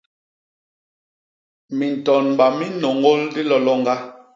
[1.77, 3.95] Mintonba mi nnôñôl diloloñga.